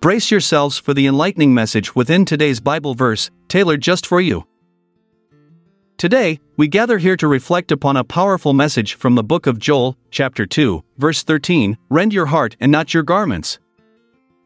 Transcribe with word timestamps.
Brace 0.00 0.30
yourselves 0.30 0.78
for 0.78 0.94
the 0.94 1.08
enlightening 1.08 1.52
message 1.52 1.96
within 1.96 2.24
today's 2.24 2.60
Bible 2.60 2.94
verse, 2.94 3.32
tailored 3.48 3.80
just 3.80 4.06
for 4.06 4.20
you. 4.20 4.46
Today, 5.96 6.38
we 6.56 6.68
gather 6.68 6.98
here 6.98 7.16
to 7.16 7.26
reflect 7.26 7.72
upon 7.72 7.96
a 7.96 8.04
powerful 8.04 8.52
message 8.52 8.94
from 8.94 9.16
the 9.16 9.24
book 9.24 9.48
of 9.48 9.58
Joel, 9.58 9.96
chapter 10.12 10.46
2, 10.46 10.84
verse 10.98 11.24
13 11.24 11.76
Rend 11.90 12.12
your 12.12 12.26
heart 12.26 12.56
and 12.60 12.70
not 12.70 12.94
your 12.94 13.02
garments. 13.02 13.58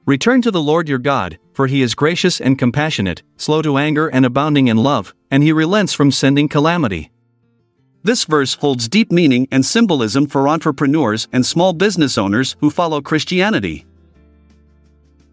Return 0.07 0.41
to 0.41 0.51
the 0.51 0.62
Lord 0.62 0.88
your 0.88 0.98
God, 0.98 1.38
for 1.53 1.66
he 1.66 1.82
is 1.82 1.95
gracious 1.95 2.41
and 2.41 2.59
compassionate, 2.59 3.23
slow 3.37 3.61
to 3.61 3.77
anger 3.77 4.09
and 4.09 4.25
abounding 4.25 4.69
in 4.69 4.79
love, 4.79 5.14
and 5.30 5.43
he 5.43 5.53
relents 5.53 5.93
from 5.93 6.11
sending 6.11 6.48
calamity. 6.48 7.11
This 8.03 8.25
verse 8.25 8.55
holds 8.55 8.89
deep 8.89 9.12
meaning 9.12 9.48
and 9.53 9.66
symbolism 9.66 10.27
for 10.27 10.48
entrepreneurs 10.48 11.29
and 11.30 11.45
small 11.45 11.75
business 11.75 12.16
owners 12.16 12.57
who 12.61 12.71
follow 12.71 13.03
Christianity. 13.03 13.84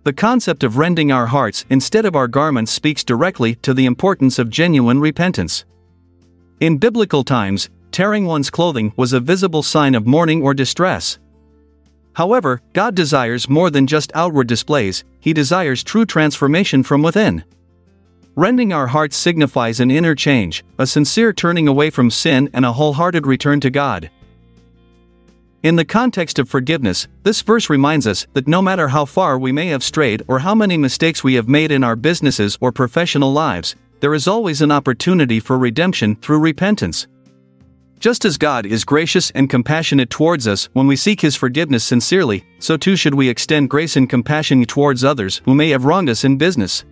The 0.04 0.14
concept 0.14 0.64
of 0.64 0.78
rending 0.78 1.12
our 1.12 1.28
hearts 1.28 1.66
instead 1.70 2.06
of 2.06 2.16
our 2.16 2.30
garments 2.30 2.72
speaks 2.72 3.04
directly 3.04 3.56
to 3.56 3.74
the 3.74 3.86
importance 3.86 4.40
of 4.40 4.50
genuine 4.50 5.02
repentance. 5.02 5.66
In 6.62 6.78
biblical 6.78 7.24
times, 7.26 7.70
tearing 7.92 8.26
one's 8.26 8.50
clothing 8.50 8.94
was 8.96 9.12
a 9.12 9.20
visible 9.20 9.62
sign 9.62 9.96
of 9.96 10.08
mourning 10.08 10.42
or 10.42 10.54
distress. 10.54 11.20
However, 12.14 12.62
God 12.74 12.96
desires 12.96 13.50
more 13.50 13.70
than 13.70 13.88
just 13.88 14.12
outward 14.16 14.48
displays, 14.48 15.04
He 15.20 15.34
desires 15.34 15.84
true 15.84 16.06
transformation 16.06 16.82
from 16.82 17.02
within. 17.02 17.44
Rending 18.36 18.72
our 18.72 18.88
hearts 18.88 19.18
signifies 19.18 19.82
an 19.82 19.92
inner 19.92 20.16
change, 20.16 20.64
a 20.78 20.88
sincere 20.88 21.34
turning 21.34 21.68
away 21.68 21.90
from 21.90 22.10
sin, 22.10 22.50
and 22.54 22.66
a 22.66 22.72
wholehearted 22.72 23.28
return 23.28 23.60
to 23.60 23.70
God. 23.70 24.10
In 25.62 25.76
the 25.76 25.84
context 25.84 26.40
of 26.40 26.48
forgiveness, 26.48 27.10
this 27.24 27.42
verse 27.42 27.70
reminds 27.70 28.08
us 28.08 28.26
that 28.32 28.48
no 28.48 28.62
matter 28.62 28.88
how 28.88 29.04
far 29.04 29.38
we 29.38 29.52
may 29.52 29.68
have 29.68 29.84
strayed 29.84 30.24
or 30.30 30.40
how 30.40 30.56
many 30.56 30.78
mistakes 30.78 31.22
we 31.22 31.34
have 31.34 31.50
made 31.50 31.70
in 31.70 31.84
our 31.84 31.98
businesses 31.98 32.58
or 32.62 32.72
professional 32.72 33.34
lives, 33.34 33.76
there 34.00 34.14
is 34.14 34.26
always 34.26 34.62
an 34.62 34.72
opportunity 34.72 35.42
for 35.42 35.58
redemption 35.58 36.16
through 36.16 36.40
repentance. 36.40 37.08
Just 38.00 38.24
as 38.24 38.38
God 38.38 38.66
is 38.66 38.86
gracious 38.86 39.32
and 39.32 39.50
compassionate 39.50 40.10
towards 40.10 40.48
us 40.48 40.70
when 40.72 40.88
we 40.88 40.96
seek 40.96 41.20
His 41.20 41.36
forgiveness 41.36 41.84
sincerely, 41.84 42.46
so 42.60 42.78
too 42.78 42.96
should 42.96 43.14
we 43.14 43.28
extend 43.28 43.70
grace 43.70 43.98
and 43.98 44.10
compassion 44.10 44.64
towards 44.64 45.04
others 45.04 45.42
who 45.44 45.54
may 45.54 45.72
have 45.72 45.84
wronged 45.84 46.10
us 46.10 46.24
in 46.24 46.38
business. 46.38 46.86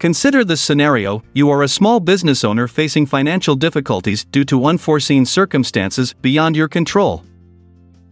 Consider 0.00 0.44
this 0.44 0.62
scenario 0.62 1.22
you 1.34 1.50
are 1.50 1.62
a 1.62 1.68
small 1.68 2.00
business 2.00 2.42
owner 2.42 2.66
facing 2.66 3.04
financial 3.04 3.54
difficulties 3.54 4.24
due 4.24 4.44
to 4.46 4.64
unforeseen 4.64 5.26
circumstances 5.26 6.14
beyond 6.22 6.56
your 6.56 6.68
control. 6.68 7.22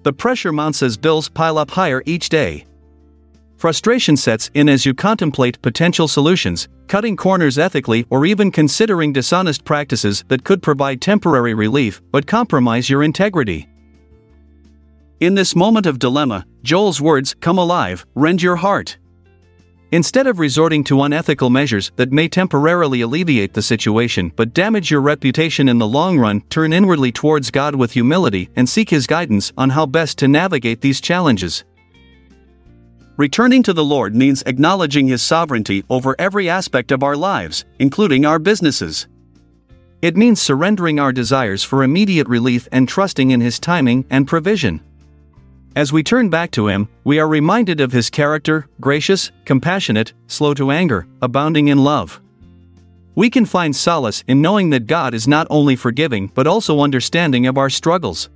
The 0.03 0.13
pressure 0.13 0.53
mounts 0.53 0.83
as 0.83 0.99
bills 0.99 1.31
pile 1.31 1.57
up 1.57 1.71
higher 1.71 2.03
each 2.05 2.29
day. 2.29 2.67
Frustration 3.57 4.19
sets 4.19 4.51
in 4.53 4.69
as 4.69 4.85
you 4.85 4.93
contemplate 4.93 5.63
potential 5.63 6.09
solutions, 6.09 6.69
cutting 6.89 7.17
corners 7.17 7.57
ethically, 7.57 8.05
or 8.11 8.27
even 8.27 8.51
considering 8.51 9.15
dishonest 9.15 9.65
practices 9.65 10.27
that 10.29 10.45
could 10.45 10.63
provide 10.63 11.01
temporary 11.01 11.55
relief 11.55 12.03
but 12.13 12.27
compromise 12.27 12.91
your 12.91 13.03
integrity. 13.03 13.67
In 15.21 15.35
this 15.35 15.57
moment 15.57 15.87
of 15.87 15.99
dilemma, 15.99 16.45
Joel's 16.63 17.01
words 17.01 17.35
come 17.41 17.57
alive 17.57 18.05
rend 18.15 18.43
your 18.43 18.57
heart. 18.57 18.99
Instead 19.91 20.27
of 20.27 20.39
resorting 20.39 20.85
to 20.85 21.01
unethical 21.01 21.49
measures 21.49 21.93
that 21.97 22.13
may 22.13 22.29
temporarily 22.29 23.01
alleviate 23.01 23.55
the 23.55 23.63
situation 23.63 24.31
but 24.37 24.53
damage 24.53 24.91
your 24.91 25.01
reputation 25.01 25.67
in 25.67 25.79
the 25.79 25.87
long 25.87 26.19
run, 26.19 26.43
turn 26.51 26.75
inwardly 26.75 27.11
towards 27.11 27.51
God 27.51 27.75
with 27.75 27.93
humility 27.93 28.51
and 28.55 28.69
seek 28.69 28.91
His 28.91 29.07
guidance 29.07 29.51
on 29.57 29.71
how 29.71 29.87
best 29.87 30.19
to 30.19 30.29
navigate 30.29 30.83
these 30.83 31.01
challenges. 31.01 31.65
Returning 33.17 33.63
to 33.63 33.73
the 33.73 33.85
Lord 33.85 34.15
means 34.15 34.43
acknowledging 34.45 35.09
His 35.09 35.23
sovereignty 35.23 35.83
over 35.89 36.15
every 36.19 36.51
aspect 36.51 36.93
of 36.93 37.03
our 37.03 37.17
lives, 37.17 37.65
including 37.79 38.27
our 38.27 38.39
businesses. 38.39 39.09
It 40.03 40.19
means 40.19 40.41
surrendering 40.41 41.01
our 41.01 41.13
desires 41.13 41.65
for 41.65 41.83
immediate 41.83 42.29
relief 42.29 42.69
and 42.71 42.87
trusting 42.87 43.31
in 43.31 43.41
His 43.41 43.59
timing 43.59 44.05
and 44.11 44.29
provision. 44.29 44.83
As 45.77 45.93
we 45.93 46.03
turn 46.03 46.29
back 46.29 46.51
to 46.53 46.67
Him, 46.67 46.89
we 47.05 47.19
are 47.19 47.29
reminded 47.29 47.81
of 47.81 47.93
His 47.93 48.11
character 48.11 48.69
gracious, 48.81 49.31
compassionate, 49.45 50.13
slow 50.27 50.55
to 50.55 50.71
anger, 50.71 51.07
abounding 51.23 51.69
in 51.69 51.79
love. 51.85 52.21
We 53.15 53.31
can 53.31 53.45
find 53.45 53.75
solace 53.75 54.25
in 54.29 54.41
knowing 54.41 54.71
that 54.71 54.87
God 54.87 55.15
is 55.15 55.29
not 55.29 55.47
only 55.51 55.77
forgiving 55.77 56.31
but 56.35 56.47
also 56.47 56.81
understanding 56.81 57.47
of 57.47 57.59
our 57.59 57.71
struggles. 57.71 58.31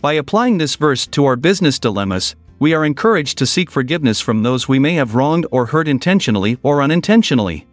By 0.00 0.14
applying 0.14 0.58
this 0.58 0.76
verse 0.76 1.06
to 1.08 1.24
our 1.24 1.36
business 1.36 1.78
dilemmas, 1.78 2.36
we 2.58 2.72
are 2.72 2.84
encouraged 2.84 3.38
to 3.38 3.46
seek 3.46 3.70
forgiveness 3.70 4.20
from 4.20 4.42
those 4.42 4.68
we 4.68 4.78
may 4.78 4.94
have 4.94 5.14
wronged 5.14 5.46
or 5.50 5.66
hurt 5.66 5.88
intentionally 5.88 6.58
or 6.62 6.82
unintentionally. 6.82 7.66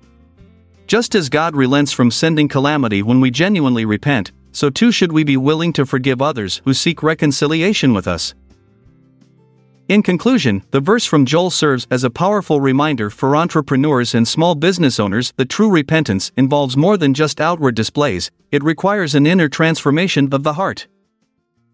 Just 0.87 1.15
as 1.15 1.29
God 1.29 1.55
relents 1.55 1.93
from 1.93 2.11
sending 2.11 2.49
calamity 2.49 3.01
when 3.01 3.21
we 3.21 3.31
genuinely 3.31 3.85
repent, 3.85 4.31
so 4.53 4.69
too 4.69 4.91
should 4.91 5.11
we 5.11 5.25
be 5.25 5.35
willing 5.35 5.73
to 5.73 5.85
forgive 5.85 6.21
others 6.21 6.61
who 6.63 6.73
seek 6.73 7.03
reconciliation 7.03 7.93
with 7.93 8.07
us. 8.07 8.33
In 9.89 10.01
conclusion, 10.01 10.63
the 10.71 10.79
verse 10.79 11.05
from 11.05 11.25
Joel 11.25 11.49
serves 11.49 11.85
as 11.91 12.05
a 12.05 12.09
powerful 12.09 12.61
reminder 12.61 13.09
for 13.09 13.35
entrepreneurs 13.35 14.15
and 14.15 14.25
small 14.25 14.55
business 14.55 14.97
owners 14.97 15.33
that 15.35 15.49
true 15.49 15.69
repentance 15.69 16.31
involves 16.37 16.77
more 16.77 16.95
than 16.95 17.13
just 17.13 17.41
outward 17.41 17.75
displays, 17.75 18.31
it 18.49 18.63
requires 18.63 19.13
an 19.13 19.27
inner 19.27 19.49
transformation 19.49 20.33
of 20.33 20.43
the 20.43 20.53
heart. 20.53 20.87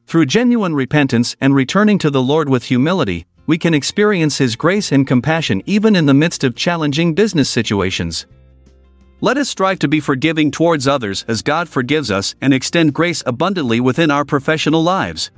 Through 0.08 0.26
genuine 0.26 0.74
repentance 0.74 1.36
and 1.40 1.54
returning 1.54 2.00
to 2.00 2.10
the 2.10 2.22
Lord 2.22 2.50
with 2.50 2.64
humility, 2.64 3.28
we 3.46 3.60
can 3.60 3.76
experience 3.76 4.40
His 4.40 4.56
grace 4.56 4.92
and 4.92 5.06
compassion 5.06 5.62
even 5.68 5.96
in 5.96 6.08
the 6.08 6.14
midst 6.16 6.44
of 6.44 6.56
challenging 6.56 7.14
business 7.14 7.48
situations. 7.48 8.26
Let 9.22 9.38
us 9.38 9.50
strive 9.50 9.80
to 9.80 9.90
be 9.90 10.00
forgiving 10.00 10.50
towards 10.50 10.88
others 10.88 11.26
as 11.28 11.42
God 11.42 11.68
forgives 11.68 12.10
us 12.10 12.36
and 12.40 12.54
extend 12.54 12.94
grace 12.94 13.22
abundantly 13.26 13.82
within 13.82 14.12
our 14.12 14.24
professional 14.24 14.82
lives. 14.82 15.30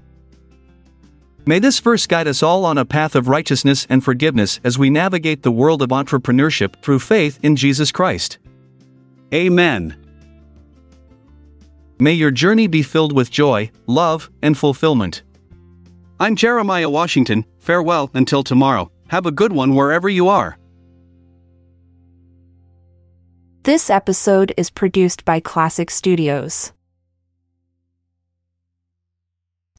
May 1.47 1.57
this 1.57 1.79
verse 1.79 2.05
guide 2.05 2.27
us 2.27 2.43
all 2.43 2.63
on 2.65 2.77
a 2.77 2.85
path 2.85 3.15
of 3.15 3.27
righteousness 3.27 3.87
and 3.89 4.03
forgiveness 4.03 4.59
as 4.63 4.77
we 4.77 4.91
navigate 4.91 5.41
the 5.41 5.51
world 5.51 5.81
of 5.81 5.89
entrepreneurship 5.89 6.79
through 6.83 6.99
faith 6.99 7.39
in 7.41 7.55
Jesus 7.55 7.91
Christ. 7.91 8.37
Amen. 9.33 9.95
May 11.99 12.13
your 12.13 12.31
journey 12.31 12.67
be 12.67 12.83
filled 12.83 13.13
with 13.13 13.31
joy, 13.31 13.71
love, 13.87 14.29
and 14.43 14.55
fulfillment. 14.55 15.23
I'm 16.19 16.35
Jeremiah 16.35 16.89
Washington. 16.89 17.45
Farewell 17.57 18.11
until 18.13 18.43
tomorrow. 18.43 18.91
Have 19.07 19.25
a 19.25 19.31
good 19.31 19.51
one 19.51 19.73
wherever 19.73 20.07
you 20.07 20.27
are. 20.27 20.57
This 23.71 23.89
episode 23.89 24.53
is 24.57 24.69
produced 24.69 25.23
by 25.23 25.39
Classic 25.39 25.89
Studios. 25.89 26.73